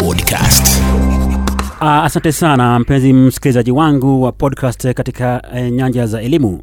[0.00, 0.80] Podcast.
[1.80, 6.60] Uh, asante sana mpenzi msikilizaji wangu wa podcast katika uh, nyanja za elimu.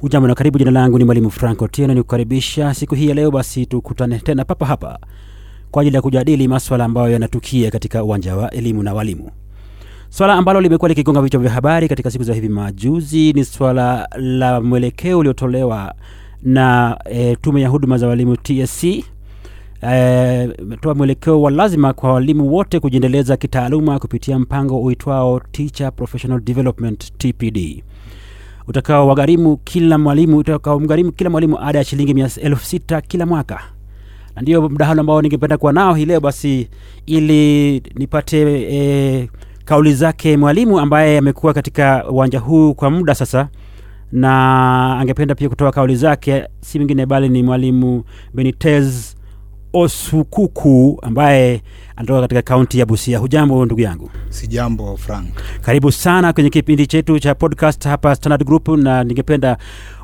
[0.00, 0.58] Hujambo na karibu.
[0.58, 4.44] Jina langu ni mwalimu franco tieno ni kukaribisha siku hii ya leo basi tukutane tena
[4.44, 4.98] papa hapa
[5.70, 9.30] kwa ajili ya kujadili maswala ambayo yanatukia katika uwanja wa elimu na walimu.
[10.08, 14.60] Swala ambalo limekuwa likigonga vichwa vya habari katika siku za hivi majuzi ni swala la
[14.60, 15.94] mwelekeo uliotolewa
[16.42, 18.84] na e, tume ya huduma za walimu tsc
[20.60, 27.12] imetoa mwelekeo wa lazima kwa walimu wote kujiendeleza kitaaluma kupitia mpango uitwao Teacher Professional Development
[27.18, 27.82] TPD
[28.68, 33.60] utakaowagharimu kila mwalimu utakaomgharimu kila mwalimu ada ya shilingi elfu sita kila mwaka.
[34.36, 36.68] Na ndio mdahalo ambao ningependa kuwa nao hii leo basi
[37.06, 39.28] ili nipate e,
[39.64, 43.48] kauli zake mwalimu ambaye amekuwa katika uwanja huu kwa muda sasa.
[44.12, 49.15] Na angependa pia kutoa kauli zake si mwingine bali ni mwalimu benitez
[49.76, 51.62] osukuku ambaye
[51.96, 53.18] anatoka katika kaunti ya busia.
[53.18, 54.10] Hujambo ndugu yangu?
[54.30, 55.28] Sijambo frank.
[55.62, 59.58] Karibu sana kwenye kipindi chetu cha podcast hapa standard group na ningependa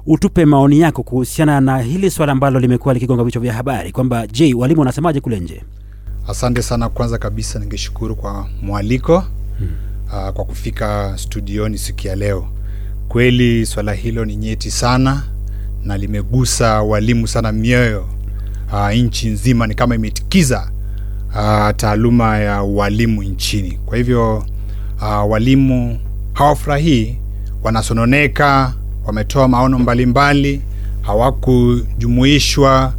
[0.07, 4.55] utupe maoni yako kuhusiana na hili swala ambalo limekuwa likigonga vichwa vya habari kwamba je
[4.55, 5.63] walimu wanasemaje kule nje?
[6.29, 6.89] Asante sana.
[6.89, 9.19] Kwanza kabisa ningeshukuru kwa mwaliko
[9.59, 9.69] hmm.
[10.07, 12.49] uh, kwa kufika studioni siku ya leo.
[13.09, 15.23] Kweli swala hilo ni nyeti sana
[15.85, 18.09] na limegusa walimu sana mioyo
[18.73, 20.71] uh, nchi nzima ni kama imetikiza
[21.35, 24.45] uh, taaluma ya walimu nchini kwa hivyo
[25.03, 25.99] uh, walimu
[26.33, 27.17] hawafurahii
[27.63, 28.73] wanasononeka
[29.07, 30.63] wametoa maono mbalimbali
[31.03, 32.93] hawakujumuishwa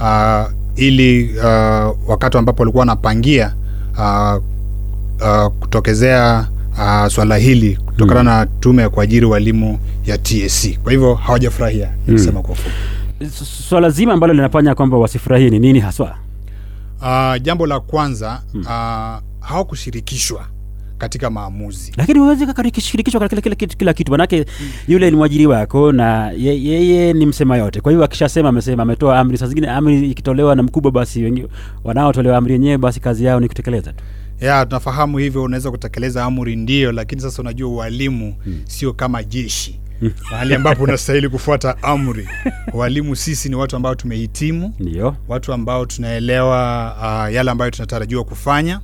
[0.00, 3.54] uh, ili uh, wakati ambapo walikuwa wanapangia
[3.98, 4.42] uh,
[5.20, 6.48] uh, kutokezea
[6.78, 8.28] uh, swala hili kutokana hmm.
[8.40, 12.42] na tume ya kuajiri walimu ya tsc kwa hivyo hawajafurahia nikisema hmm.
[12.42, 12.70] kwa ufupi
[13.68, 16.16] swala zima ambalo linafanya kwamba wasifurahie ni nini haswa?
[17.00, 18.60] Uh, jambo la kwanza hmm.
[18.60, 18.66] uh,
[19.40, 20.46] hawakushirikishwa
[20.98, 21.92] katika maamuzi.
[21.96, 24.10] Lakini huwezi kushirikishwa katika kila, kila, kila kitu.
[24.12, 24.68] Manake hmm.
[24.88, 27.80] yule ni mwajiri wako na yeye ye, ni msema yote.
[27.80, 29.38] Kwa hiyo akishasema amesema ametoa amri.
[29.38, 31.44] Saa zingine amri ikitolewa na mkubwa basi
[31.84, 34.04] wanaotolewa amri yenyewe basi kazi yao ni kutekeleza tu.
[34.40, 38.60] Ya tunafahamu hivyo unaweza kutekeleza amri ndio lakini sasa unajua ualimu hmm.
[38.66, 39.80] sio kama jeshi
[40.30, 42.28] mahali ambapo unastahili kufuata amri.
[42.72, 44.74] Walimu sisi ni watu ambao tumehitimu.
[44.78, 45.16] Ndio.
[45.28, 46.92] Watu ambao tunaelewa
[47.28, 48.80] uh, yale ambayo tunatarajiwa kufanya.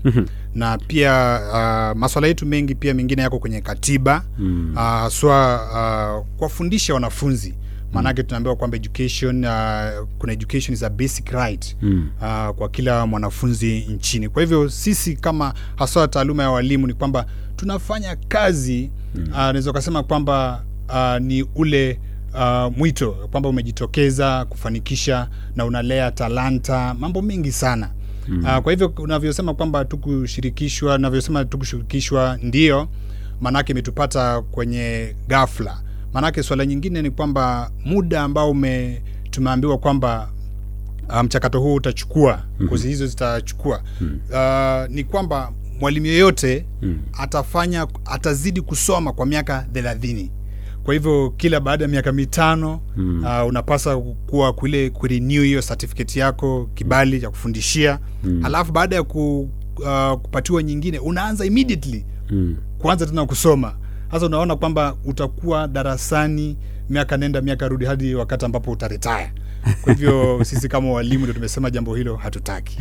[0.54, 4.25] Na pia uh, maswala yetu mengi pia mengine yako kwenye katiba.
[4.38, 4.75] Mm.
[4.76, 7.54] uh, uh, kuwafundisha wanafunzi.
[7.92, 12.10] Maanake tunaambiwa kwamba education uh, kuna education is a basic right mm.
[12.21, 14.28] uh, kwa kila mwanafunzi nchini.
[14.28, 18.91] Kwa hivyo sisi kama haswa taaluma ya walimu ni kwamba tunafanya kazi.
[19.15, 19.22] Mm.
[19.31, 22.00] uh, naweza ukasema kwamba uh, ni ule
[22.34, 27.90] uh, mwito kwamba umejitokeza kufanikisha na unalea talanta mambo mengi sana
[28.28, 28.44] mm.
[28.44, 32.88] uh, kwa hivyo unavyosema kwamba tukushirikishwa navyosema tukushirikishwa ndio
[33.40, 40.30] maanake imetupata kwenye gafla maanake swala nyingine ni kwamba muda ambao ume tumeambiwa kwamba
[41.24, 42.68] mchakato um, huu utachukua mm-hmm.
[42.68, 44.20] kozi hizo zitachukua mm-hmm.
[44.30, 47.02] uh, ni kwamba mwalimu yeyote mm-hmm.
[47.22, 50.30] atafanya atazidi kusoma kwa miaka thelathini
[50.90, 53.24] kwa hivyo kila baada ya miaka mitano mm.
[53.24, 58.44] uh, unapasa kuwa kule kurenew hiyo certificate yako kibali cha kufundishia mm.
[58.44, 62.56] alafu baada ya ku, uh, kupatiwa nyingine unaanza immediately mm.
[62.78, 63.76] kuanza tena kusoma
[64.10, 66.56] sasa unaona kwamba utakuwa darasani
[66.88, 69.32] miaka nenda miaka rudi hadi wakati ambapo utaretaya
[69.82, 72.78] kwa hivyo sisi kama walimu ndio tumesema jambo hilo hatutaki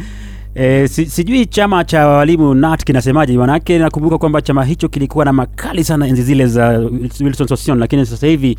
[0.61, 5.33] E, si, sijui chama cha walimu NAT kinasemaje manake nakumbuka kwamba chama hicho kilikuwa na
[5.33, 6.67] makali sana enzi zile za
[7.21, 8.57] Wilson Sossion lakini sasa hivi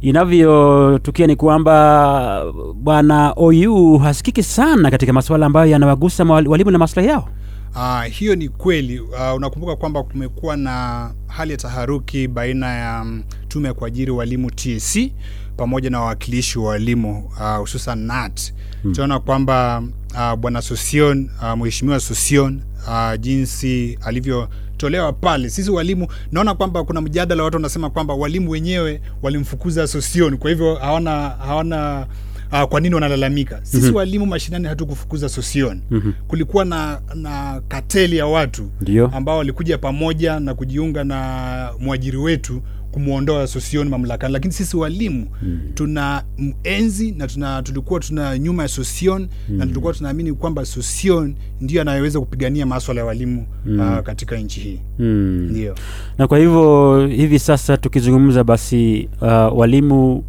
[0.00, 2.44] inavyotukia ni kwamba
[2.74, 7.28] bwana OU hasikiki sana katika masuala ambayo yanawagusa walimu na maslahi yao
[7.76, 9.00] Uh, hiyo ni kweli.
[9.00, 14.50] Uh, unakumbuka kwamba kumekuwa na hali ya taharuki baina ya um, tume ya kuajiri walimu
[14.50, 14.98] TSC
[15.56, 18.52] pamoja na wawakilishi wa walimu hususan uh, NAT.
[18.84, 18.92] Hmm.
[18.92, 19.82] Tunaona kwamba
[20.14, 27.00] uh, bwana Sosion uh, mheshimiwa Sosion uh, jinsi alivyotolewa pale, sisi walimu, naona kwamba kuna
[27.00, 32.06] mjadala, watu wanasema kwamba walimu wenyewe walimfukuza Sosion, kwa hivyo hawana hawana
[32.52, 33.94] uh, kwa nini wanalalamika sisi mm-hmm.
[33.96, 36.12] walimu mashinani hatukufukuza sosion mm-hmm.
[36.28, 39.10] kulikuwa na, na kateli ya watu Dio.
[39.14, 42.62] ambao walikuja pamoja na kujiunga na mwajiri wetu
[42.98, 45.60] kumwondoa Sosioni mamlakani lakini sisi walimu mm.
[45.74, 46.24] tuna
[46.64, 49.56] menzi na tuna, tulikuwa tuna nyuma ya sosion mm.
[49.56, 53.80] na tulikuwa tunaamini kwamba sosion ndio anayeweza kupigania maswala ya walimu mm.
[53.80, 55.48] uh, katika nchi hii mm.
[55.50, 55.74] ndio
[56.18, 60.24] na kwa hivyo hivi sasa tukizungumza basi uh, walimu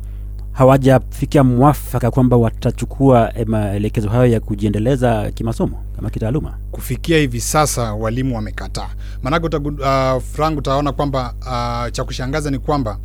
[0.56, 6.58] hawajafikia mwafaka kwamba watachukua eh, maelekezo hayo ya kujiendeleza kimasomo kama kitaaluma.
[6.72, 8.90] Kufikia hivi sasa walimu wamekataa.
[9.24, 12.98] Maanake uh, frank utaona kwamba uh, cha kushangaza ni kwamba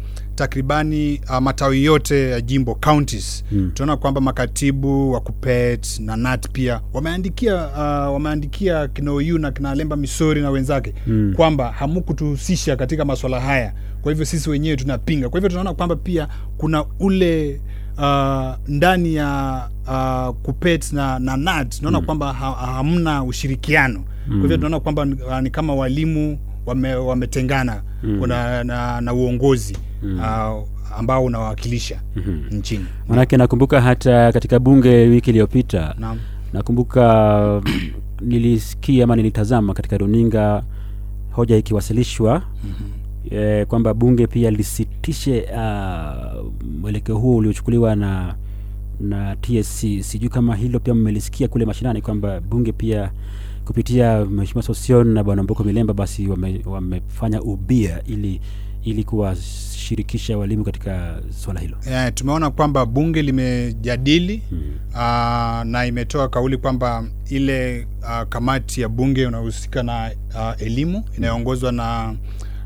[0.45, 3.71] takribani uh, matawi yote ya jimbo counties mm.
[3.75, 9.75] tunaona kwamba makatibu wa kupet na nat pia wameandikia uh, wameandikia kina oyu na kina
[9.75, 11.33] lemba misori na wenzake mm.
[11.37, 13.73] kwamba hamukutuhusisha katika maswala haya
[14.03, 16.29] kwa hivyo sisi wenyewe tunapinga kwa hivyo tunaona kwamba pia
[16.59, 17.61] kuna ule
[17.99, 22.07] uh, ndani ya uh, kupet na, na nat tunaona mm.
[22.07, 24.05] kwamba ha, hamna ushirikiano mm.
[24.33, 26.39] kwa hivyo tunaona kwamba uh, ni kama walimu
[26.71, 28.19] wame, wametengana mm.
[28.21, 30.19] kuna na, na uongozi mm.
[30.19, 30.69] uh,
[30.99, 32.59] ambao unawakilisha mm-hmm.
[32.59, 35.95] nchini manake nakumbuka hata katika bunge wiki iliyopita
[36.53, 37.63] nakumbuka
[38.21, 40.63] nilisikia ama nilitazama katika runinga
[41.31, 43.39] hoja ikiwasilishwa mm-hmm.
[43.39, 46.47] e, kwamba bunge pia lisitishe uh,
[46.81, 48.35] mwelekeo huo uliochukuliwa na
[49.01, 53.11] na tsc sijui kama hilo pia mmelisikia kule mashinani kwamba bunge pia
[53.71, 58.41] kupitia mheshimiwa sosion na bwana mboko milemba basi wame, wamefanya ubia ili
[58.83, 64.61] ili kuwashirikisha walimu katika swala hilo yeah, tumeona kwamba bunge limejadili mm.
[64.91, 64.97] uh,
[65.65, 72.15] na imetoa kauli kwamba ile uh, kamati ya bunge inayohusika na uh, elimu inayoongozwa na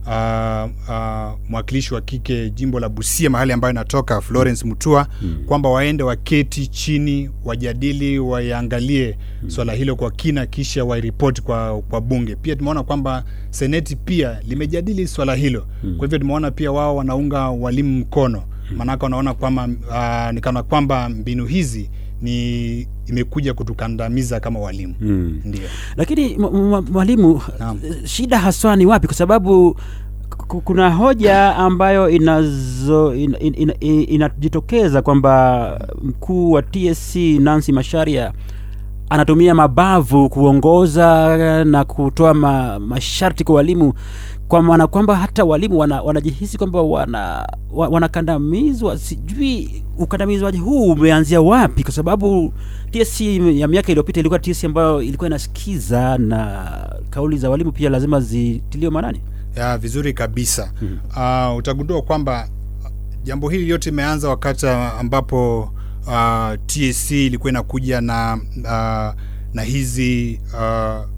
[0.07, 5.45] uh, uh, mwakilishi wa kike jimbo la busia mahali ambayo inatoka florence mutua mm.
[5.47, 9.51] kwamba waende waketi chini wajadili waiangalie mm.
[9.51, 15.07] swala hilo kwa kina kisha wairipoti kwa, kwa bunge pia tumeona kwamba seneti pia limejadili
[15.07, 15.97] swala hilo mm.
[15.97, 18.43] kwa hivyo tumeona pia wao wanaunga walimu mkono
[18.77, 21.91] maanake wanaona kwamba uh, nikana kwamba mbinu hizi
[22.25, 24.95] ni imekuja kutukandamiza kama walimu.
[25.01, 25.41] Mm.
[25.45, 25.63] ndio.
[25.97, 26.39] Lakini
[26.93, 29.07] mwalimu eh, shida haswa ni wapi?
[29.07, 29.77] Kwa sababu
[30.65, 38.33] kuna hoja ambayo inazo in, in, in, in, inajitokeza kwamba mkuu wa tsc nancy masharia
[39.11, 43.93] anatumia mabavu kuongoza na kutoa ma, masharti kwa walimu
[44.55, 48.99] kwa maana kwamba hata walimu wana, wanajihisi kwamba wana, wanakandamizwa.
[48.99, 51.83] Sijui ukandamizwaji huu umeanzia wapi?
[51.83, 52.53] Kwa sababu
[52.91, 53.21] tsc
[53.55, 56.67] ya miaka iliyopita ilikuwa tsc ambayo ilikuwa inasikiza na
[57.11, 59.21] kauli za walimu pia lazima zitiliwe maanani.
[59.57, 60.73] Ya vizuri kabisa.
[60.83, 61.51] Mm-hmm.
[61.51, 62.49] uh, utagundua kwamba
[62.85, 62.91] uh,
[63.25, 65.61] jambo hili yote imeanza wakati ambapo
[66.07, 69.21] uh, tsc ilikuwa inakuja na uh,
[69.55, 71.14] na hizi uh,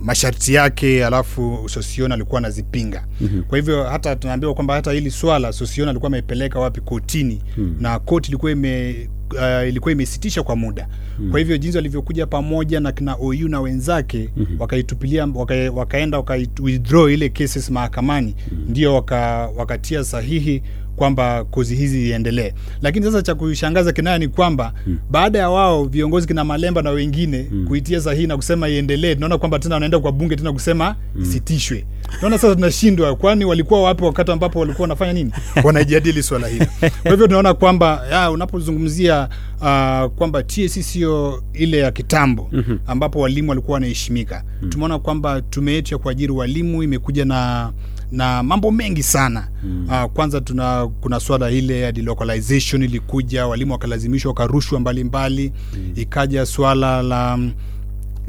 [0.00, 3.42] masharti yake alafu sosion alikuwa anazipinga mm-hmm.
[3.42, 7.76] kwa hivyo hata tunaambiwa kwamba hata hili swala sosion alikuwa amepeleka wapi kotini mm-hmm.
[7.82, 11.30] na koti ilikuwa ime uh, ilikuwa imesitisha kwa muda mm-hmm.
[11.30, 14.60] kwa hivyo jinsi walivyokuja pamoja na kina OU na wenzake mm-hmm.
[14.60, 18.70] wakaitupilia waka, wakaenda waka withdraw ile cases mahakamani mm-hmm.
[18.70, 20.62] ndio waka, wakatia sahihi
[20.96, 22.52] kwamba kozi hizi iendelee
[22.82, 24.98] lakini sasa cha kushangaza kinaya ni kwamba hmm.
[25.10, 27.66] baada ya wao viongozi kina malemba na wengine hmm.
[27.66, 31.22] kuitia sahihi na kusema iendelee tunaona kwamba tena wanaenda kwa bunge tena kusema hmm.
[31.22, 31.84] isitishwe
[32.14, 35.32] tunaona sasa tunashindwa kwani walikuwa wapi wakati ambapo walikuwa wanafanya nini
[35.64, 36.66] wanajadili swala hili
[37.02, 39.28] kwa hivyo tunaona kwamba unapozungumzia
[39.60, 42.78] uh, kwamba TSC sio ile ya kitambo mm-hmm.
[42.86, 44.70] ambapo walimu walikuwa wanaheshimika mm.
[44.70, 47.72] tumeona kwamba tume yetu ya kuajiri walimu imekuja na
[48.12, 49.88] na mambo mengi sana mm.
[49.88, 55.92] uh, kwanza tuna kuna swala ile ya delocalization ilikuja walimu wakalazimishwa wakarushwa mbalimbali mm.
[55.96, 57.52] ikaja swala la mm,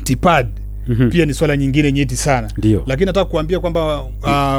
[0.03, 0.47] tipad
[0.87, 1.09] mm-hmm.
[1.09, 2.83] pia ni swala nyingine nyeti sana Dio.
[2.85, 4.01] lakini nataka kuambia kwamba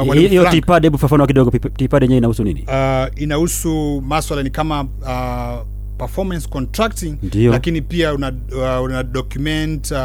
[0.05, 4.81] uh, hiyo tipad hebu fafanua kidogo tipad yenyewe inahusu nini uh, inahusu maswala ni kama
[4.83, 5.67] uh,
[6.03, 7.51] performance contracting Ndiyo.
[7.51, 8.31] lakini pia una,
[8.79, 9.97] uh, una document uh,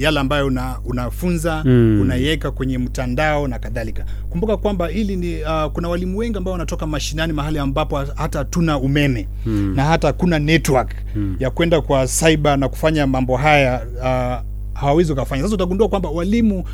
[0.00, 2.00] yale ambayo una, unafunza Mm.
[2.00, 6.86] unaiweka kwenye mtandao na kadhalika kumbuka kwamba hili ni uh, kuna walimu wengi ambao wanatoka
[6.86, 9.72] mashinani mahali ambapo hata hatuna umeme mm.
[9.76, 11.36] na hata hakuna network mm.
[11.38, 14.48] ya kwenda kwa cyber na kufanya mambo haya uh,
[14.80, 15.42] hawawezi ukafanya.
[15.42, 16.64] sasa utagundua kwamba walimu wal,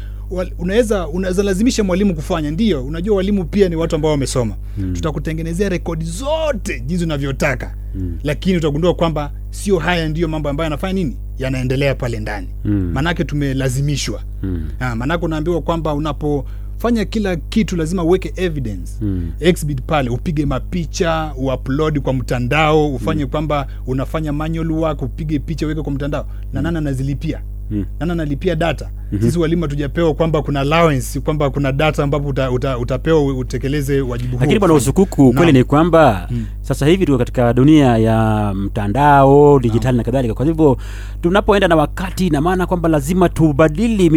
[0.58, 2.50] unaweza unaweza lazimisha mwalimu kufanya.
[2.50, 4.54] Ndio unajua walimu pia ni watu ambao wamesoma.
[4.78, 4.92] Mm.
[4.94, 7.74] tutakutengenezea rekodi zote jinsi unavyotaka.
[7.94, 8.18] Mm.
[8.24, 11.16] lakini utagundua kwamba sio haya ndiyo mambo ambayo yanafanya nini?
[11.38, 12.48] Yanaendelea pale ndani.
[12.64, 12.90] Mm.
[12.94, 14.22] maanake tumelazimishwa.
[14.42, 14.68] Mm.
[14.80, 16.44] Ah, maanake unaambiwa kwamba unapo
[16.78, 18.92] fanya kila kitu lazima uweke evidence.
[19.00, 19.30] Mm.
[19.40, 25.82] exhibit pale upige mapicha uupload kwa mtandao ufanye kwamba unafanya manual work upige picha uweke
[25.82, 26.26] kwa mtandao.
[26.52, 27.40] Na nani anazilipia
[27.70, 27.84] Mm.
[28.00, 28.90] nani analipia data.
[29.20, 34.30] Sisi walimu hatujapewa kwamba kuna allowance kwamba kuna data ambapo uta, uta, utapewa utekeleze wajibu
[34.30, 34.40] huo.
[34.40, 36.28] lakini bwana usukuku kweli ni kwamba
[36.60, 40.34] sasa hivi tuko katika dunia ya mtandao dijitali na kadhalika.
[40.34, 40.76] Kwa hivyo
[41.22, 44.10] tunapoenda na wakati na maana kwamba lazima tubadili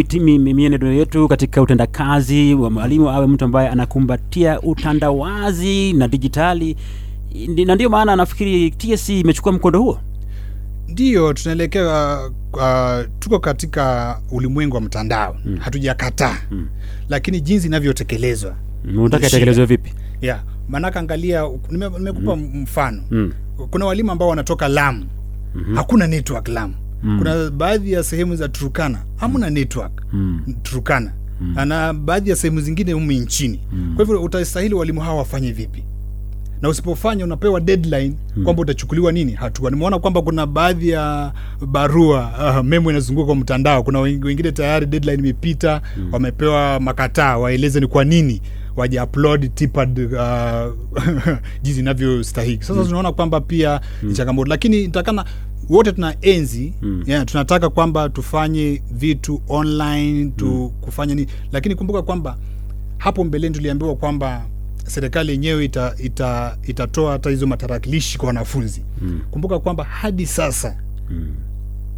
[0.54, 6.76] mienendo yetu katika utendakazi wa mwalimu awe mtu ambaye anakumbatia utandawazi na dijitali.
[7.66, 10.00] Na ndio maana nafikiri tsc imechukua mkondo huo
[10.88, 12.20] ndiyo tunaelekea
[12.54, 15.58] uh, tuko katika ulimwengu wa mtandao mm.
[15.58, 16.68] hatujakataa mm.
[17.10, 18.56] lakini jinsi inavyotekelezwa
[18.98, 20.44] unataka itekelezwe vipi yeah.
[20.70, 21.42] maanake angalia
[21.72, 23.34] nime- nimekupa mfano Mm.
[23.72, 25.06] kuna walimu ambao wanatoka lamu
[25.56, 25.76] mm-hmm.
[25.76, 27.18] hakuna network lamu mm.
[27.18, 30.42] kuna baadhi ya sehemu za turukana hamna network Mm.
[30.64, 31.56] turukana mm.
[31.68, 33.94] na baadhi ya sehemu zingine humu nchini mm.
[33.96, 35.84] kwa hivyo utastahili walimu hawa wafanye vipi
[36.62, 38.44] na usipofanya unapewa deadline hmm.
[38.44, 41.34] kwamba utachukuliwa nini hatua nimeona kwamba kuna baadhi ya
[41.68, 46.14] barua uh, memo inazunguka kwa mtandao kuna wengine tayari deadline imepita hmm.
[46.14, 48.42] wamepewa makataa waeleze ni kwa nini
[48.76, 50.74] waja upload tipad uh,
[51.64, 55.26] jinsi inavyostahiki sasa tunaona kwamba pia ni changamoto lakini nitakana
[55.70, 57.04] wote tuna enzi mm.
[57.06, 60.70] yeah, tunataka kwamba tufanye vitu online tu mm.
[60.82, 62.38] kufanya nini lakini kumbuka kwamba
[62.98, 64.46] hapo mbeleni tuliambiwa kwamba
[64.88, 69.22] serikali yenyewe ita, ita, itatoa hata hizo matarakilishi kwa wanafunzi mm.
[69.32, 70.78] kumbuka kwamba hadi sasa
[71.10, 71.34] mm.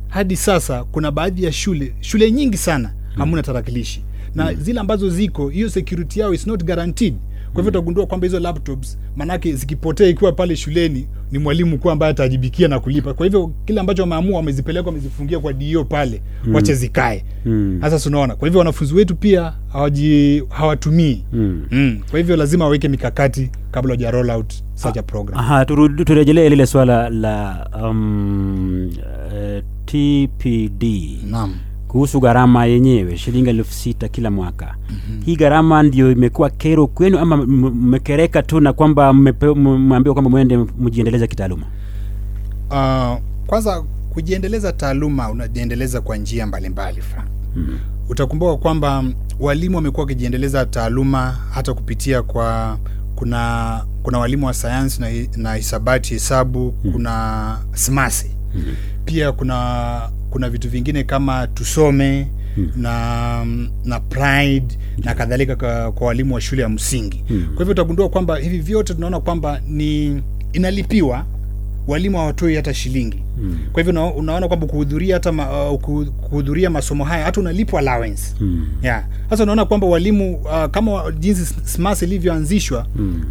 [0.07, 4.03] hadi sasa kuna baadhi ya shule shule nyingi sana hamuna tarakilishi
[4.35, 4.57] na mm.
[4.61, 7.15] zile ambazo ziko hiyo security yao is not guaranteed
[7.53, 12.11] kwa hivyo utagundua kwamba hizo laptops manake zikipotea ikiwa pale shuleni ni mwalimu kuwa ambaye
[12.11, 16.55] atajibikia na kulipa kwa hivyo kile ambacho wameamua wamezipeleka wamezifungia kwa dio pale mm.
[16.55, 17.77] wache zikae Mm.
[17.81, 21.65] sasa tunaona kwa hivyo wanafunzi wetu pia hawaji hawatumii Mm.
[21.71, 21.99] mm.
[22.11, 26.65] kwa hivyo lazima waweke mikakati kabla waja roll out such a program Aha, turejelee lile
[26.65, 30.83] swala la um, uh, tpd
[31.29, 31.55] naam
[31.89, 35.21] kuhusu gharama yenyewe shilingi elfu sita kila mwaka mm-hmm.
[35.25, 41.27] hii gharama ndio imekuwa kero kwenu ama mmekereka tu na kwamba mmeambiwa kwamba mwende mjiendeleza
[41.27, 41.65] kitaaluma
[42.69, 43.17] uh,
[43.47, 47.27] kwanza kujiendeleza taaluma unajiendeleza kwa njia mbalimbali Frank.
[47.55, 47.79] mm-hmm.
[48.09, 49.03] utakumbuka kwamba
[49.39, 52.77] walimu wamekuwa wakijiendeleza taaluma hata kupitia kwa
[53.15, 56.91] kuna kuna walimu wa sayansi na, na hisabati hesabu mm-hmm.
[56.91, 58.75] kuna smasi mm-hmm.
[59.05, 62.81] pia kuna kuna vitu vingine kama tusome mm-hmm.
[62.81, 63.45] na
[63.85, 65.05] na pride mm-hmm.
[65.05, 67.45] na kadhalika kwa, kwa walimu wa shule ya msingi mm-hmm.
[67.55, 70.21] kwa hivyo utagundua kwamba hivi vyote tunaona kwamba ni
[70.53, 71.25] inalipiwa
[71.89, 73.59] walimu hawatoi hata shilingi hmm.
[73.71, 75.79] kwa hivyo una, unaona kwamba kuhudhuria hata ma, uh,
[76.21, 78.67] kuhudhuria masomo haya hata unalipwa allowance hmm.
[78.83, 79.05] yeah.
[79.29, 83.23] sasa unaona kwamba walimu uh, kama jinsi smas ilivyoanzishwa hmm.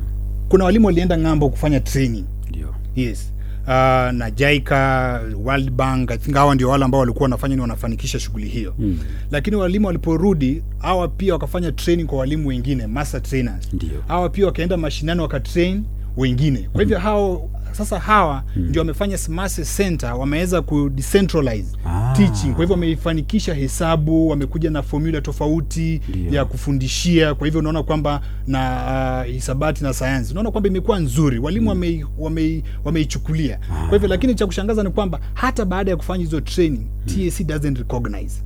[0.48, 2.74] kuna walimu walienda ng'ambo kufanya training Dio.
[2.96, 3.32] yes
[3.68, 8.20] uh, na jaika world bank i think hawa ndio wale ambao walikuwa wanafanya ni wanafanikisha
[8.20, 8.98] shughuli hiyo Mm.
[9.30, 14.02] lakini walimu waliporudi hawa pia wakafanya training kwa walimu wengine master trainers Ndio.
[14.08, 15.84] hawa pia wakaenda mashinani wakatrain
[16.16, 22.07] wengine kwa hivyo hao sasa hawa ndio wamefanya smart center wameweza kudecentralize Ah.
[22.18, 22.50] Teaching.
[22.52, 26.32] Kwa hivyo wameifanikisha hesabu wamekuja na formula tofauti Dio.
[26.32, 27.34] ya kufundishia.
[27.34, 30.32] Kwa hivyo unaona kwamba na uh, hisabati na sayansi.
[30.32, 31.38] Unaona kwamba imekuwa nzuri.
[31.38, 33.58] Walimu wamei- wame, wameichukulia.
[33.68, 37.78] Kwa hivyo lakini cha kushangaza ni kwamba hata baada ya kufanya hizo training TSC doesn't
[37.78, 38.42] recognize.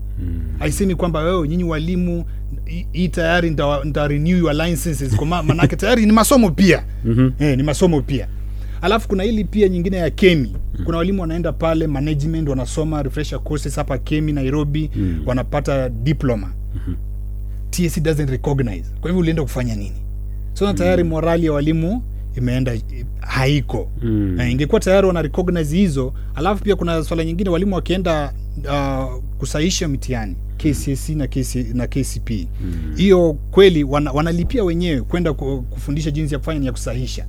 [0.59, 2.25] Haisemi kwamba wewe nyinyi walimu
[2.93, 5.17] hii- tayari nita, renew your licenses.
[5.17, 6.85] Kwa ma- tayari ni masomo pia.
[7.05, 7.33] Mm-hmm.
[7.39, 8.29] eh, ni masomo pia
[8.83, 10.57] alafu kuna hili pia nyingine ya kemi.
[10.79, 10.85] Mm.
[10.85, 15.23] kuna walimu wanaenda pale management wanasoma refresher courses hapa kemi nairobi mm.
[15.27, 16.53] wanapata diploma.
[16.75, 16.97] Mm-hmm.
[17.71, 18.85] TSC doesn't recognize.
[19.01, 19.97] Kwa hivyo ulienda kufanya nini?
[20.55, 22.03] So na tayari morali ya walimu
[22.37, 22.73] imeenda
[23.21, 23.91] haiko.
[24.03, 24.35] Mm.
[24.37, 28.33] na ingekuwa tayari wana recognize hizo alafu pia kuna swala nyingine walimu wakienda
[28.65, 32.31] uh, kusahisha mtihani KCSE na, KC, na KCP
[32.97, 37.27] hiyo kweli wana, wanalipia wenyewe kwenda kufundisha jinsi ya kufanya ni ya kusahisha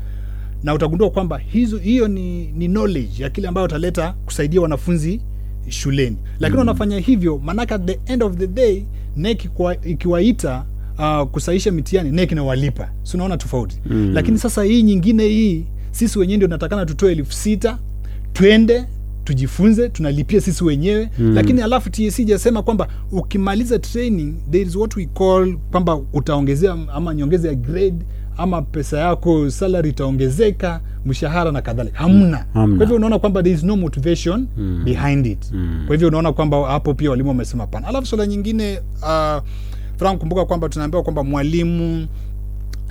[0.63, 5.21] na utagundua kwamba hizo hiyo ni, ni knowledge ya kile ambayo utaleta kusaidia wanafunzi
[5.69, 6.17] shuleni.
[6.39, 8.83] Lakini wanafanya hivyo maanake at the end of the day
[9.17, 9.45] NEC
[9.85, 10.65] ikiwaita
[10.99, 12.89] uh, kusahisha mitihani NEC inawalipa.
[13.03, 13.77] Si unaona tofauti?
[13.85, 14.11] Mm.
[14.13, 17.77] lakini sasa hii nyingine hii sisi wenyewe ndio natakana tutoe elfu sita
[18.33, 18.85] twende
[19.23, 21.09] tujifunze tunalipia sisi wenyewe.
[21.19, 21.33] Mm.
[21.35, 27.13] lakini alafu TSC jasema kwamba ukimaliza training there is what we call kwamba utaongezea ama
[27.15, 28.05] nyongeza ya grade
[28.37, 32.77] ama pesa yako salary itaongezeka mshahara na kadhalika hamna Hamna.
[32.77, 34.81] kwa hivyo unaona kwamba there is no motivation mm.
[34.85, 35.83] behind it mm.
[35.87, 39.41] kwa hivyo unaona kwamba hapo pia walimu wamesema pana alafu swala nyingine uh,
[39.97, 42.07] Frank, kumbuka kwamba tunaambiwa kwamba mwalimu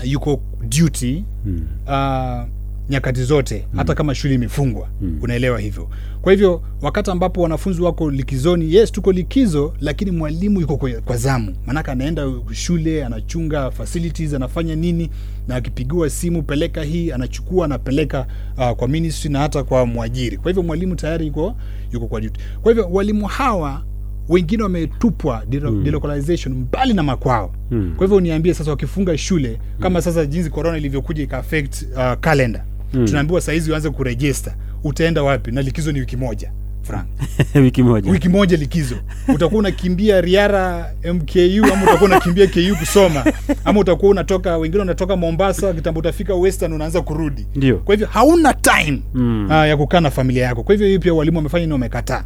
[0.04, 1.66] yuko duty Mm.
[1.87, 2.42] uh,
[2.90, 4.88] nyakati zote hata kama shule imefungwa.
[5.22, 5.88] Unaelewa hivyo.
[6.22, 11.16] Kwa hivyo wakati ambapo wanafunzi wako likizoni yes tuko likizo lakini mwalimu yuko kwa, kwa
[11.16, 11.54] zamu.
[11.66, 15.10] Maanake anaenda shule anachunga facilities anafanya nini
[15.48, 18.26] na akipigiwa simu peleka hii anachukua anapeleka
[18.58, 20.36] uh, kwa ministry na hata kwa mwajiri.
[20.36, 21.56] Kwa hivyo mwalimu tayari yuko
[21.92, 22.40] yuko kwa duty.
[22.62, 23.82] Kwa hivyo walimu hawa
[24.28, 25.84] wengine wametupwa mm.
[25.84, 27.54] delocalization mbali na makwao.
[27.70, 27.94] Mm.
[27.96, 32.64] kwa hivyo niambie sasa wakifunga shule kama sasa jinsi corona ilivyokuja ika affect uh, calendar
[32.94, 33.04] Mm.
[33.06, 35.50] tunaambiwa sahizi uanze kurejista utaenda wapi?
[35.52, 37.06] Na likizo ni wiki moja frank.
[37.54, 38.11] Wiki moja.
[38.11, 38.96] Wiki moja likizo.
[39.34, 41.38] Utakuwa unakimbia riara mku
[41.72, 43.25] ama utakuwa unakimbia ku kusoma
[43.64, 47.46] ama utakuwa unatoka wengine unatoka mombasa kitambo utafika western unaanza kurudi.
[47.54, 47.76] Ndio.
[47.76, 49.44] Kwa hivyo hauna time Mm.
[49.46, 50.62] uh, ya kukaa na familia yako.
[50.62, 52.25] Kwa hivyo hii pia walimu wamefanya ni wamekataa.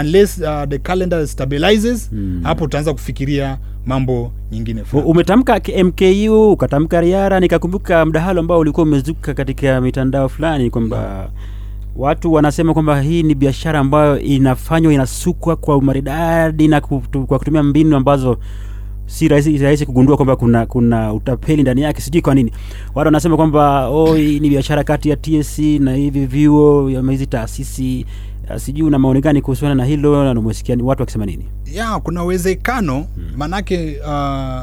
[0.00, 2.40] Unless uh, the calendar stabilizes Mm.
[2.42, 3.58] hapo utaanza kufikiria
[3.88, 11.30] mambo nyingine umetamka mku ukatamka riara nikakumbuka mdahalo ambao ulikuwa umezuka katika mitandao fulani kwamba
[11.96, 17.62] watu wanasema kwamba hii ni biashara ambayo inafanywa inasukwa kwa umaridadi na kutu, kwa kutumia
[17.62, 18.38] mbinu ambazo
[19.06, 22.00] si rahisi rahisi kugundua kwamba kuna kuna utapeli ndani yake.
[22.00, 22.52] Sijui kwa nini.
[22.94, 27.26] Watu wanasema kwamba oh, hii ni biashara kati ya tsc na hivi vyuo ama hizi
[27.26, 28.06] taasisi
[28.56, 31.48] sijui una maoni gani kuhusiana na hilo na umesikia watu wakisema nini?
[31.72, 34.62] Ya kuna uwezekano maanake uh,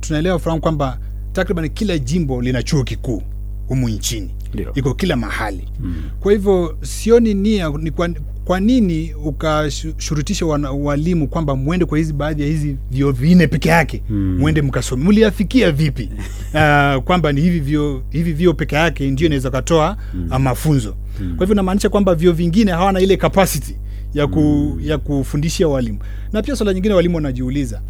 [0.00, 0.98] tunaelewa fahamu kwamba
[1.32, 3.22] takriban kila jimbo lina chuo kikuu
[3.68, 4.30] humu nchini.
[4.74, 5.68] Iko kila mahali.
[5.80, 6.02] Mm.
[6.20, 8.08] kwa hivyo sioni nia ni kwa,
[8.44, 14.02] kwa nini ukashurutisha walimu kwamba mwende kwa hizi baadhi ya hizi vyo vinne peke yake
[14.10, 14.36] Mm.
[14.40, 16.10] mwende mkasome mliafikia vipi
[16.54, 20.28] uh, kwamba ni hivi vyo hivi vyo peke yake ndio inaweza katoa mm.
[20.38, 21.36] mafunzo mm.
[21.36, 23.76] kwa hivyo inamaanisha kwamba vyo vingine hawana ile capacity
[24.14, 24.80] ya, ku, mm.
[24.84, 25.98] ya kufundishia walimu
[26.32, 27.82] na pia swala nyingine walimu wanajiuliza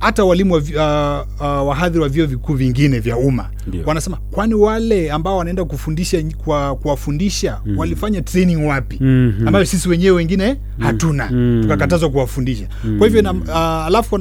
[0.00, 3.50] hata walimu wa, uh, uh, wahadhiri wa vyuo vikuu vingine vya umma
[3.86, 7.78] wanasema kwani wale ambao wanaenda kufundisha kwa kuwafundisha mm.
[7.78, 8.96] walifanya training wapi?
[9.00, 9.46] Mhm.
[9.48, 11.30] ambayo sisi wenyewe wengine hatuna.
[11.30, 11.58] Mm.
[11.62, 12.68] tukakatazwa kuwafundisha.
[12.98, 14.18] Kwa hivyo uh, alafu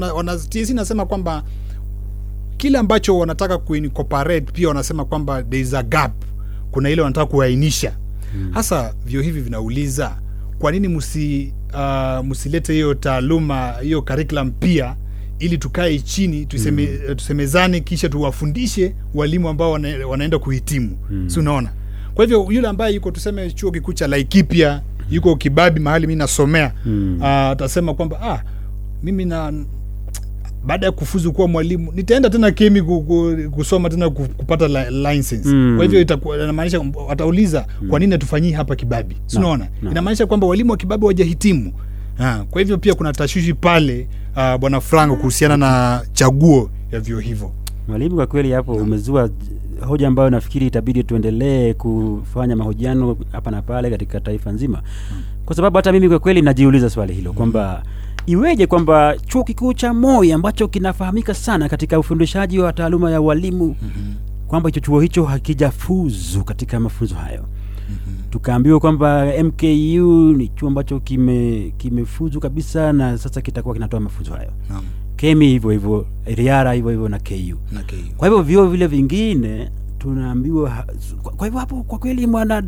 [0.49, 1.43] TSC nasema kwamba
[2.57, 6.11] kile ambacho wanataka kuincorporate pia wanasema kwamba there is a gap.
[6.71, 7.91] Kuna ile wanataka kuainisha.
[8.51, 10.17] Hasa vyuo hivi vinauliza
[10.59, 14.95] kwa nini msi uh, msilete hiyo taaluma hiyo curriculum pia
[15.39, 17.15] ili tukae chini tuseme, mm.
[17.15, 21.29] tusemezane kisha tuwafundishe walimu ambao wana, wanaenda kuhitimu mm.
[21.29, 21.69] si unaona
[22.15, 26.73] kwa hivyo yule ambaye yuko tuseme chuo kikuu cha laikipia yuko kibabi mahali mi nasomea
[26.85, 27.17] Mm.
[27.19, 28.43] uh, atasema kwamba ah,
[29.03, 29.53] mimi na
[30.65, 35.49] baada ya kufuzu kuwa mwalimu nitaenda tena kemi ku- ku- kusoma tena kupata li- license
[35.49, 35.73] Mm.
[35.77, 36.01] kwa hivyo
[36.43, 39.91] inamaanisha watauliza kwa nini hatufanyii hapa kibabi sinaona unaona?
[39.91, 41.73] inamaanisha kwamba walimu wa kibabi wajahitimu
[42.19, 47.19] ha, kwa hivyo pia kuna tashwishi pale uh, bwana franco kuhusiana na chaguo ya vyuo
[47.19, 47.51] hivyo.
[47.87, 49.29] Mwalimu, kwa kweli hapo umezua
[49.87, 54.81] hoja ambayo nafikiri itabidi tuendelee kufanya mahojiano hapa na pale katika taifa nzima,
[55.45, 57.83] kwa sababu hata mimi kwa kweli najiuliza swali hilo kwamba
[58.25, 63.75] iweje kwamba chuo kikuu cha Moi ambacho kinafahamika sana katika ufundishaji wa taaluma ya ualimu
[64.47, 67.45] kwamba hicho chuo hicho hakijafuzu katika mafunzo hayo
[68.29, 74.51] tukaambiwa kwamba MKU ni chuo ambacho kime kimefuzu kabisa na sasa kitakuwa kinatoa mafunzo hayo.
[74.69, 74.83] Naam,
[75.15, 77.33] kemi hivyo hivyo riara hivyo hivyo na ku
[77.71, 78.15] na KU.
[78.17, 80.85] kwa hivyo vyuo vile vingine tunaambiwa
[81.23, 82.63] kwa- hivyo hapo kwa kweli mwana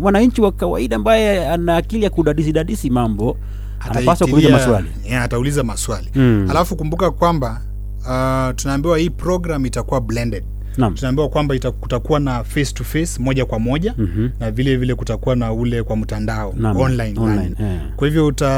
[0.00, 3.36] mwananchi wa kawaida ambaye ana akili ya kudadisi dadisi mambo
[3.80, 4.88] anapaswa kuuliza maswali.
[5.08, 6.08] yeah, atauliza maswali.
[6.14, 6.46] Mm.
[6.50, 7.62] alafu kumbuka kwamba
[8.00, 10.44] uh, tunaambiwa hii program itakuwa blended
[10.78, 14.28] tunaambiwa kwamba kutakuwa na face to face moja kwa moja Mhm.
[14.40, 17.80] na vile vile kutakuwa na ule kwa mtandao Naam, online, online, eh.
[17.96, 18.48] kwa hivyo uta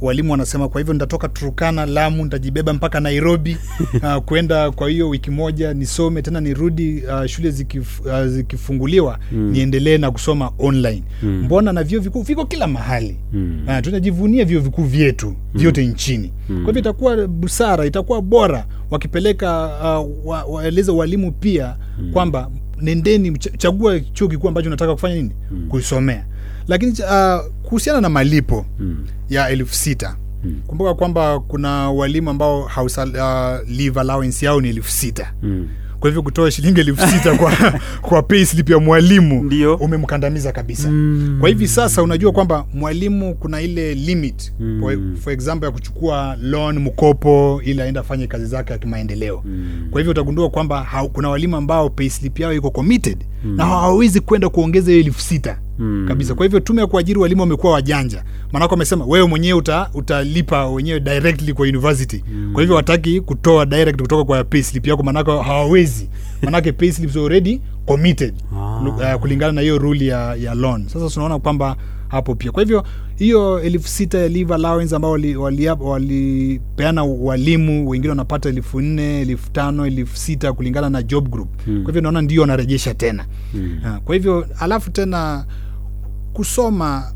[0.00, 3.56] walimu wanasema kwa hivyo nitatoka turukana lamu nitajibeba mpaka nairobi
[4.02, 9.50] uh, kwenda kwa hiyo wiki moja nisome tena nirudi uh, shule zikif, uh, zikifunguliwa Mm.
[9.50, 11.42] niendelee na kusoma online Mm.
[11.44, 13.64] mbona na vyuo vikuu viko kila mahali Mm.
[13.68, 20.54] uh, tunajivunia vyuo vikuu vyetu vyote nchini kwa hivyo itakuwa busara itakuwa bora wakipeleka uh,
[20.54, 21.59] waeleze walimu pia
[22.12, 25.30] kwamba nendeni chagua chuo kikuu ambacho unataka kufanya nini?
[25.68, 26.24] Kuisomea.
[26.68, 29.06] Lakini uh, kuhusiana na malipo Mm.
[29.30, 30.16] ya elfu sita
[30.66, 35.32] kumbuka kwamba kuna walimu ambao house, uh, leave allowance yao ni elfu sita.
[35.42, 35.68] Mm.
[36.00, 37.52] Kwa hivyo kutoa shilingi elfu sita kwa,
[38.08, 41.36] kwa payslip ya mwalimu umemkandamiza kabisa Mm.
[41.40, 44.80] kwa hivi sasa unajua kwamba mwalimu kuna ile limit Mm.
[44.80, 49.88] for, for example ya kuchukua loan mkopo ili aenda afanye kazi zake ya kimaendeleo Mm.
[49.90, 54.90] kwa hivyo utagundua kwamba kuna walimu ambao payslip yao iko committed na hawawezi kwenda kuongeza
[54.90, 56.04] hiyo elfu sita mm.
[56.08, 56.34] kabisa.
[56.34, 58.24] Kwa hivyo tume ya kuajiri walimu wamekuwa wajanja.
[58.52, 62.24] Maanake wamesema wewe mwenyewe uta, utalipa wenyewe directly kwa university.
[62.32, 62.50] Mm.
[62.52, 66.08] kwa hivyo wataki kutoa direct kutoka kwa payslip yako maanake hawawezi.
[66.42, 68.34] Maanake payslip already committed.
[68.56, 69.14] Ah.
[69.14, 70.88] uh, kulingana na hiyo rule ya, ya loan.
[70.88, 71.76] Sasa tunaona kwamba
[72.10, 72.84] hapo pia kwa hivyo
[73.16, 76.30] hiyo elfu sita ya leave allowance ambao walipeana wali,
[76.78, 81.82] wali walimu wengine wanapata elfu nne elfu tano elfu sita kulingana na job group hmm.
[81.82, 83.80] kwa hivyo naona ndio wanarejesha tena mm.
[84.04, 85.44] kwa hivyo alafu tena
[86.32, 87.12] kusoma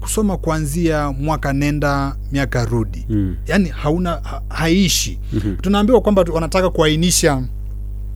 [0.00, 3.36] kusoma kuanzia mwaka nenda miaka rudi Mm.
[3.46, 5.56] yaani hauna ha, haishi mm-hmm.
[5.56, 7.42] tunaambiwa kwamba wanataka kuainisha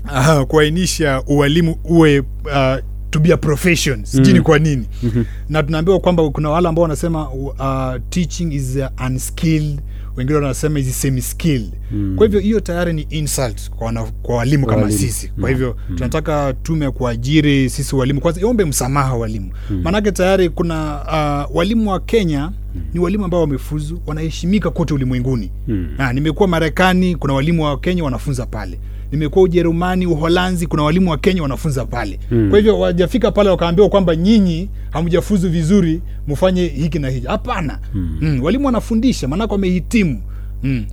[0.04, 2.76] uh, kuainisha ualimu uwe uh,
[3.12, 5.24] to be a profession sijui ni kwa nini mm-hmm.
[5.48, 9.80] na tunaambiwa kwamba kuna wale ambao wanasema uh, teaching is uh, unskilled
[10.16, 12.14] wengine wanasema hizi semi skill mm.
[12.16, 15.00] kwa hivyo hiyo tayari ni insult kwa, wana, kwa walimu Kwa kama walimu.
[15.02, 15.96] sisi kwa hivyo mm.
[15.96, 19.80] tunataka tume kuajiri sisi walimu kwanza iombe msamaha walimu mm.
[19.84, 21.00] maanake tayari kuna
[21.50, 22.50] uh, walimu wa kenya
[22.94, 25.88] ni walimu ambao wamefuzu wanaheshimika kote ulimwenguni mm.
[26.14, 28.78] nimekuwa marekani kuna walimu wa kenya wanafunza pale
[29.12, 32.50] nimekuwa ujerumani uholanzi kuna walimu wa kenya wanafunza pale mm.
[32.50, 38.18] kwa hivyo wajafika pale wakaambiwa kwamba nyinyi hamjafuzu vizuri mfanye hiki na hiki hapana mm.
[38.20, 38.42] mm.
[38.42, 40.22] walimu wanafundisha maanake wamehitimu
[40.62, 40.84] mm.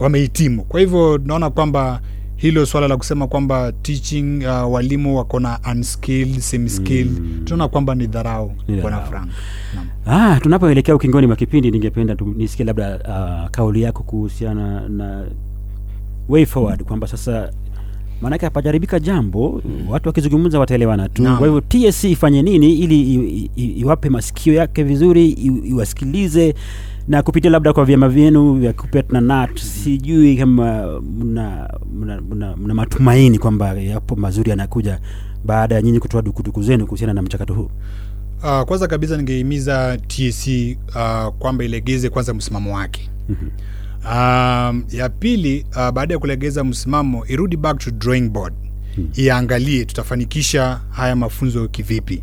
[0.00, 0.64] Wamehitimu.
[0.64, 2.00] Kwa, hivyo naona kwamba
[2.38, 7.40] hilo swala la kusema kwamba teaching uh, walimu wako na unskilled semiskilled mm.
[7.44, 9.28] tunaona kwamba ni dharau bwana frank.
[10.06, 12.96] Ah, tunapoelekea ukingoni mwa kipindi ningependa nisikie labda
[13.44, 15.24] uh, kauli yako kuhusiana na
[16.28, 17.50] way forward kwamba sasa
[18.22, 21.22] maanake hapajaribika jambo watu wakizungumza wataelewana tu.
[21.22, 25.30] Kwa hivyo TSC ifanye nini ili iwape masikio yake vizuri
[25.64, 26.54] iwasikilize
[27.08, 32.56] na kupitia labda kwa vyama vyenu vya kupet na NAT sijui kama mna, mna, mna,
[32.56, 35.00] mna matumaini kwamba yapo mazuri yanakuja
[35.44, 37.70] baada ya nyinyi kutoa dukuduku zenu kuhusiana na mchakato huu?
[38.42, 43.10] Uh, kwanza kabisa ningehimiza tc uh, kwamba ilegeze kwanza msimamo wake.
[43.28, 43.50] Mm-hmm.
[44.04, 48.54] uh, ya pili uh, baada ya kulegeza msimamo irudi back to drawing board.
[48.94, 49.08] Hmm.
[49.14, 52.22] iangalie tutafanikisha haya mafunzo kivipi.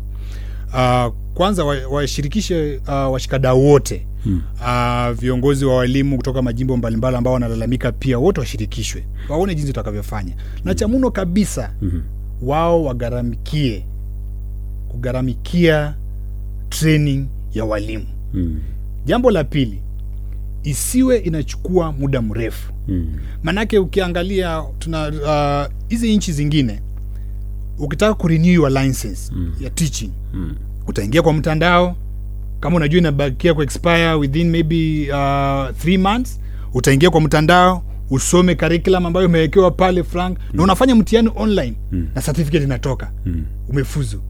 [0.74, 4.42] Uh, kwanza washirikishe wa uh, washikadau wote hmm.
[4.60, 10.34] uh, viongozi wa walimu kutoka majimbo mbalimbali ambao wanalalamika pia wote washirikishwe waone jinsi utakavyofanya
[10.64, 12.02] na cha muno kabisa mm-hmm.
[12.42, 13.84] wao wagharamikie
[14.88, 15.94] kugharamikia
[16.68, 18.60] training ya walimu mm.
[19.04, 19.80] jambo la pili
[20.62, 23.16] isiwe inachukua muda mrefu Mm.
[23.42, 26.80] maanake ukiangalia tuna uh, hizi nchi zingine
[27.78, 29.52] ukitaka kurenew your license mm.
[29.60, 30.54] ya teaching Mm.
[30.86, 31.96] utaingia kwa mtandao
[32.60, 36.40] kama unajua inabakia ku expire within maybe uh, three months
[36.74, 40.56] utaingia kwa mtandao usome curriculum ambayo umewekewa pale frank mm.
[40.56, 42.08] na unafanya mtihani online mm.
[42.14, 43.44] na certificate inatoka Mm.
[43.68, 44.20] umefuzu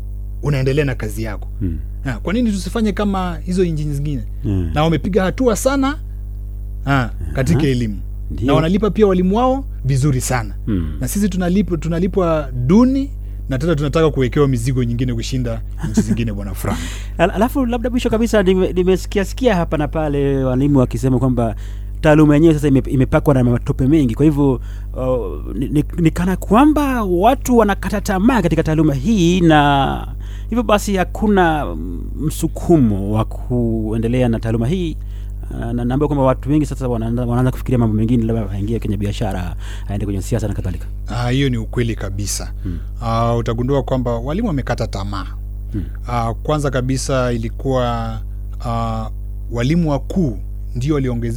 [0.42, 1.78] unaendelea na kazi yako Mm.
[2.04, 4.70] Ha, kwa nini tusifanye kama hizo nchi zingine Mm.
[4.74, 5.98] na wamepiga hatua sana
[6.84, 7.98] ha, katika elimu
[8.30, 8.46] Ndiyo.
[8.46, 10.96] na wanalipa pia walimu wao vizuri sana Mm.
[11.00, 13.10] na sisi tunalipwa tunalipwa duni
[13.48, 16.78] na tena tunataka kuwekewa mizigo nyingine kushinda nchi zingine bwana frank.
[17.18, 21.54] Al- alafu labda mwisho kabisa nime- nimesikia sikia hapa na pale walimu wakisema kwamba
[22.00, 24.14] taaluma yenyewe sasa ime, imepakwa na matope mengi.
[24.14, 24.52] Kwa hivyo
[24.96, 30.08] uh, ni, ni, ni kana kwamba watu wanakata tamaa katika taaluma hii na
[30.48, 34.96] hivyo basi hakuna mm, msukumo wa kuendelea na taaluma hii
[35.50, 38.96] Uh, na naambia kwamba watu wengi sasa wanaanza wanaanza kufikiria mambo mengine labda aingie kwenye
[38.96, 39.56] biashara
[39.88, 42.78] aende kwenye siasa na kadhalika Ah, hiyo ni ukweli kabisa hmm.
[43.02, 45.26] uh, utagundua kwamba walimu wamekata tamaa
[45.72, 45.84] hmm.
[46.08, 48.18] uh, kwanza kabisa ilikuwa
[48.60, 49.06] uh,
[49.50, 50.38] walimu wakuu
[50.74, 50.94] ndio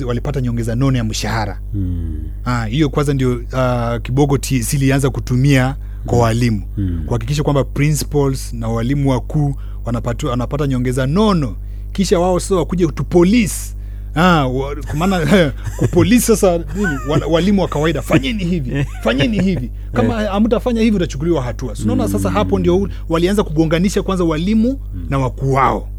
[0.08, 2.22] walipata nyongeza nono ya mshahara hiyo.
[2.45, 2.65] hmm.
[2.69, 7.04] hiyo kwanza ndio uh, kibogo silianza kutumia kwa walimu hmm.
[7.06, 11.56] kuhakikisha kwamba principals na walimu wakuu wanapata, wanapata nyongeza nono
[11.91, 13.76] kisha wao sasa wakuja tu polisi
[14.15, 14.50] Ah,
[14.98, 19.72] maana kupolisi sasa nini, walimu wa kawaida fanyeni hivi fanyeni hivi.
[19.93, 21.76] Kama hamtafanya hivi utachukuliwa hatua.
[21.76, 25.89] Sinaona sasa hapo ndio walianza kugonganisha kwanza walimu na wakuu wao.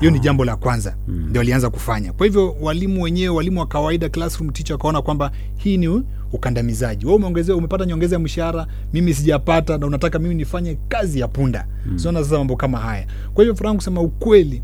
[0.00, 2.12] Hiyo ni jambo la kwanza ndio walianza kufanya.
[2.12, 7.06] Kwa hivyo walimu wenyewe walimu wa kawaida classroom teacher wakaona kwamba hii ni ukandamizaji.
[7.06, 11.66] Wewe umeongezewa umepata nyongeza ya mshahara mimi sijapata na unataka mimi nifanye kazi ya punda.
[11.86, 11.98] Mm.
[11.98, 13.06] sinaona sasa mambo kama haya.
[13.34, 14.62] Kwa hivyo furaha kusema ukweli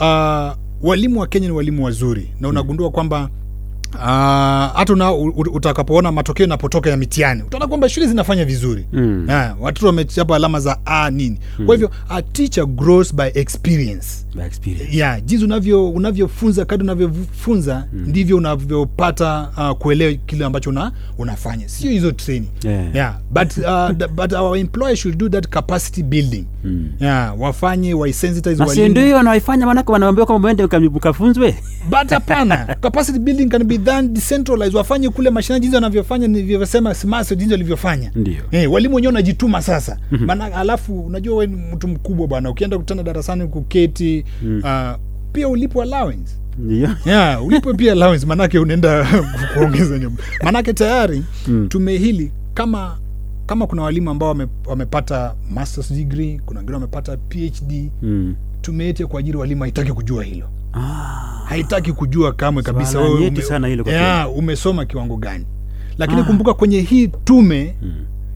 [0.00, 0.50] uh,
[0.82, 3.30] walimu wa kenya ni walimu wazuri na unagundua kwamba
[4.74, 8.86] hata una u- u- utakapoona matokeo yanapotoka ya mitihani utaona kwamba shule zinafanya vizuri.
[8.92, 9.26] Mm.
[9.28, 11.38] yeah, watoto wamechapa alama za a nini.
[11.66, 14.06] Kwa hivyo a teacher grows by experience.
[14.34, 14.96] By experience.
[14.96, 21.68] yeah, jinsi unavyo unavyofunza kadi unavyofunza ndivyo unavyopata uh, kuelewa kile ambacho una, unafanya.
[21.68, 22.48] Sio hizo training.
[22.64, 22.94] Yeah.
[22.94, 26.44] Yeah, but, uh, but our employer should do that capacity building.
[27.00, 28.88] Yeah, wafanye waisensitize walimu.
[28.88, 31.54] ndio wanaifanya manake wanaambiwa kwamba mwende mka- mkafunzwe?
[31.90, 37.36] But hapana capacity building can be done decentralized wafanye kule mashinani jinsi wanavyofanya nilivyosema SMAS
[37.36, 38.42] jinsi walivyofanya Ndio.
[38.50, 43.02] eh, walimu wenyewe wanajituma sasa maana alafu unajua we ni mtu mkubwa bwana ukienda kutana
[43.02, 44.24] darasani kuketi
[44.62, 44.90] uh,
[45.32, 46.32] pia ulipo allowance
[46.70, 46.96] yeah.
[47.06, 49.06] yeah, ulipo pia allowance manake unaenda
[49.54, 51.68] kuongeza nyumba manake tayari mm.
[51.68, 52.98] tume hili kama
[53.46, 58.34] kama kuna walimu ambao wame, wamepata masters degree kuna wengine wamepata phd Mm.
[58.62, 60.48] tume yetu ya kuajiri walimu haitaki kujua hilo
[61.44, 65.46] haitaki kujua kamwe kabisa wewe nyeti sana hilo kwa ya, umesoma kiwango gani?
[65.98, 67.74] Lakini kumbuka kwenye hii tume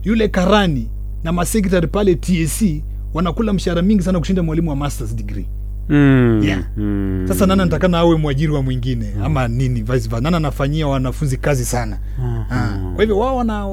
[0.03, 0.89] yule karani
[1.23, 2.81] na masekretari pale tac
[3.13, 5.45] wanakula mshahara mingi sana kushinda mwalimu wa masters degree.
[5.89, 6.41] Mm.
[6.43, 6.63] Yeah.
[6.77, 7.25] Mm.
[7.27, 10.21] sasa nana natakana awe mwajiri wa mwingine ama nini vice versa?
[10.21, 11.97] Nani anafanyia wanafunzi kazi sana?
[12.51, 13.65] Ah, kwa hivyo wao wana,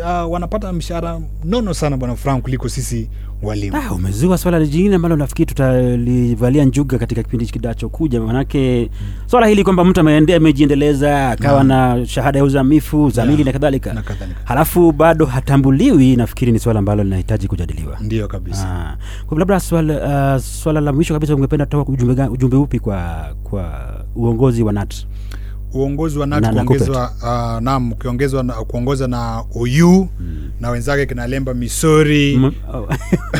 [0.00, 3.10] uh, wanapata mshahara nono sana bwana frank kuliko sisi
[3.42, 3.76] walimu.
[3.76, 8.90] Ah, umezua swala jingine ambalo nafikiri tutalivalia njuga katika kipindi kidacho kuja manake
[9.26, 13.46] swala hili kwamba mtu ameendea amejiendeleza akawa na shahada ya uzamifu zamili Yeah.
[13.46, 13.94] na kadhalika.
[13.94, 14.40] Na kadhalika.
[14.44, 17.98] Halafu bado hatambuliwi nafikiri ni swala ambalo linahitaji kujadiliwa.
[18.00, 18.68] Ndio kabisa.
[18.68, 23.28] Ah, kwa labda swala, uh, swala la mwisho kabisa ungependa kutoa ujumbe, ujumbe upi kwa
[23.44, 24.94] kwa uongozi wa NAT
[25.74, 27.12] uongozi wa NAT kuongezwa
[27.62, 30.08] na uh, ukiongezwa na, kuongoza na oyu
[30.60, 32.36] na wenzake kina lemba misori.
[32.36, 32.52] Mm.
[32.74, 32.88] oh.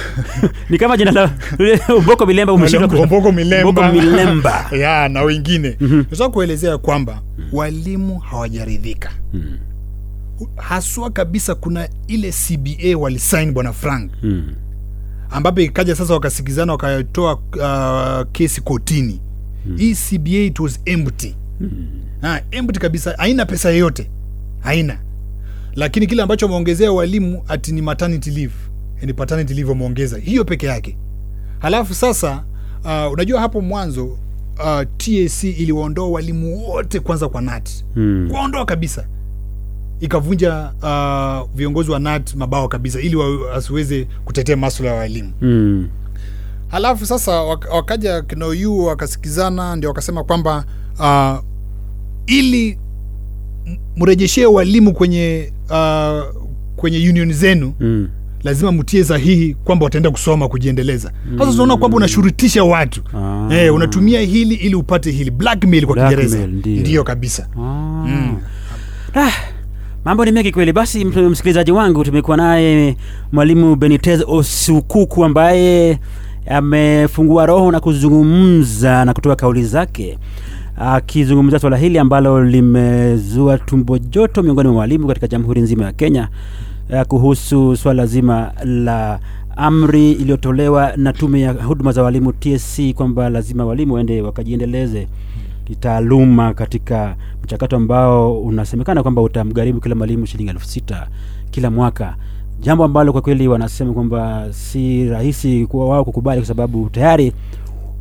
[0.70, 1.30] ni kama jina la
[1.98, 3.72] uboko milemba umeshika Mboko Milemba.
[3.72, 4.66] Mboko milemba.
[4.80, 5.76] Ya na wengine.
[5.80, 9.10] Mm kuelezea kwamba walimu hawajaridhika.
[10.56, 14.52] Haswa kabisa kuna ile cba walisain bwana frank Mm.
[15.30, 19.20] ambapo ikaja sasa wakasikizana wakatoa uh, kesi kotini.
[19.76, 21.34] Hii cba it was empty
[22.24, 24.10] ha, empty kabisa haina pesa yoyote.
[24.60, 24.98] Haina.
[25.74, 28.54] Lakini kile ambacho wameongezea walimu ati ni maternity leave.
[29.02, 30.96] Ni paternity leave wameongeza hiyo peke yake.
[31.58, 32.44] Halafu sasa
[32.84, 37.68] uh, unajua hapo mwanzo uh, tac iliwaondoa walimu wote kwanza kwa nat.
[37.94, 38.28] Hmm.
[38.28, 39.04] kuwaondoa kabisa.
[40.00, 45.32] Ikavunja uh, viongozi wa nat mabao kabisa ili wasiweze kutetea maswala ya walimu.
[45.40, 45.88] Mm.
[46.68, 48.46] halafu sasa wak- wakaja kina
[48.86, 50.64] wakasikizana ndio wakasema kwamba
[50.98, 51.53] uh,
[52.26, 52.78] ili
[53.96, 56.22] mrejeshee walimu kwenye uh,
[56.76, 58.08] kwenye union zenu Mm.
[58.44, 61.12] lazima mtie sahihi kwamba wataenda kusoma kujiendeleza.
[61.38, 63.02] Sasa tunaona kwamba unashurutisha watu.
[63.16, 63.48] Ah.
[63.54, 65.30] eh, unatumia hili ili upate hili.
[65.30, 66.46] Blackmail kwa Blackmail, kiingereza.
[66.46, 66.80] ndio.
[66.80, 67.48] ndiyo kabisa.
[67.60, 69.20] Ah.
[69.20, 69.32] Ah,
[70.04, 70.72] mambo ni mengi kweli.
[70.72, 72.96] Basi msikilizaji wangu tumekuwa naye
[73.32, 75.98] mwalimu benitez osukuku ambaye
[76.46, 80.18] amefungua roho na kuzungumza na kutoa kauli zake
[80.76, 86.28] akizungumzia swala hili ambalo limezua tumbo joto miongoni mwa walimu katika jamhuri nzima ya kenya
[86.90, 89.20] eh, kuhusu swala zima la
[89.56, 95.08] amri iliyotolewa na tume ya huduma za walimu tsc kwamba lazima walimu waende wakajiendeleze
[95.64, 101.06] kitaaluma katika mchakato ambao unasemekana kwamba utamgharimu kila mwalimu shilingi elfu sita
[101.50, 102.16] kila mwaka.
[102.60, 107.32] Jambo ambalo kwa kweli wanasema kwamba si rahisi kwa wao kukubali kwa sababu tayari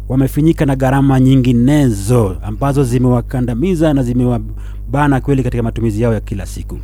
[0.09, 6.79] wamefinyika na gharama nyinginezo ambazo zimewakandamiza na zimewabana kweli katika matumizi yao ya kila siku.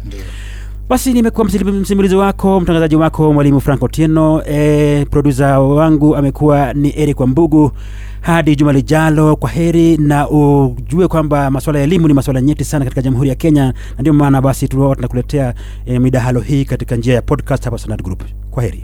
[0.90, 4.42] Basi nimekuwa msimulizi wako mtangazaji wako mwalimu Franco Tieno.
[4.48, 7.72] e, produsa wangu amekuwa ni eric wambugu.
[8.22, 12.86] Hadi juma lijalo kwa heri na ujue kwamba masuala ya elimu ni masuala nyeti sana
[12.86, 15.54] katika jamhuri ya kenya na ndio maana basi tu tunakuletea
[15.86, 18.24] e, midahalo hii katika njia ya podcast hapa standard group.
[18.52, 18.84] Kwa heri